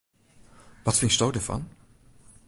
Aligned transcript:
Wat 0.83 0.97
fynsto 0.99 1.27
derfan? 1.35 1.63